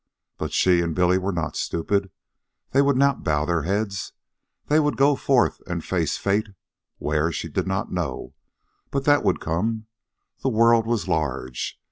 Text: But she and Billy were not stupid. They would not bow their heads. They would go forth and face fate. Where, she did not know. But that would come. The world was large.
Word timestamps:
But 0.39 0.51
she 0.51 0.81
and 0.81 0.95
Billy 0.95 1.19
were 1.19 1.31
not 1.31 1.55
stupid. 1.55 2.09
They 2.71 2.81
would 2.81 2.97
not 2.97 3.23
bow 3.23 3.45
their 3.45 3.61
heads. 3.61 4.13
They 4.65 4.79
would 4.79 4.97
go 4.97 5.15
forth 5.15 5.61
and 5.67 5.85
face 5.85 6.17
fate. 6.17 6.49
Where, 6.97 7.31
she 7.31 7.47
did 7.49 7.67
not 7.67 7.91
know. 7.91 8.33
But 8.89 9.03
that 9.05 9.23
would 9.23 9.39
come. 9.39 9.85
The 10.39 10.49
world 10.49 10.87
was 10.87 11.07
large. 11.07 11.77